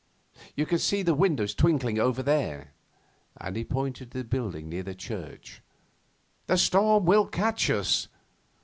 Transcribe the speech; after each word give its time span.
You 0.55 0.65
can 0.65 0.79
see 0.79 1.03
the 1.03 1.13
windows 1.13 1.53
twinkling 1.53 1.99
over 1.99 2.23
there,' 2.23 2.73
and 3.37 3.55
he 3.55 3.63
pointed 3.63 4.09
to 4.13 4.21
a 4.21 4.23
building 4.23 4.67
near 4.67 4.81
the 4.81 4.95
church. 4.95 5.61
'The 6.47 6.57
storm 6.57 7.05
will 7.05 7.27
catch 7.27 7.69
us. 7.69 8.07